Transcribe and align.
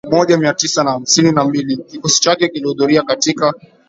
Tangu 0.03 0.09
mwaka 0.15 0.23
elfu 0.27 0.33
moja 0.33 0.37
Mia 0.41 0.53
Tisa 0.53 0.83
na 0.83 0.91
hamsini 0.91 1.31
na 1.31 1.43
mbili 1.43 1.77
kikosi 1.77 2.21
chake 2.21 2.47
kilihudhuria 2.47 3.03
katika 3.03 3.53